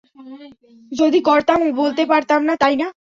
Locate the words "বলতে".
1.73-2.03